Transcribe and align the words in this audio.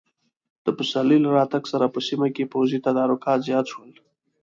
د 0.65 0.67
پسرلي 0.77 1.17
له 1.21 1.29
راتګ 1.37 1.63
سره 1.71 1.85
په 1.93 1.99
سیمه 2.07 2.27
کې 2.35 2.51
پوځي 2.53 2.77
تدارکات 2.87 3.39
زیات 3.47 3.65
شول. 3.73 3.89